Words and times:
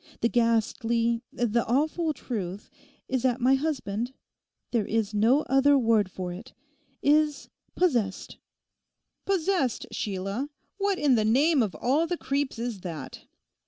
The 0.21 0.29
ghastly, 0.29 1.21
the 1.31 1.63
awful 1.67 2.11
truth 2.11 2.71
is 3.07 3.21
that 3.21 3.39
my 3.39 3.53
husband—there 3.53 4.87
is 4.87 5.13
no 5.13 5.41
other 5.43 5.77
word 5.77 6.09
for 6.09 6.33
it—is—possessed!' 6.33 8.37
'"Possessed," 9.25 9.85
Sheila! 9.91 10.49
What 10.79 10.97
in 10.97 11.13
the 11.13 11.23
name 11.23 11.61
of 11.61 11.75
all 11.75 12.07
the 12.07 12.17
creeps 12.17 12.57
is 12.57 12.79
that? 12.81 13.27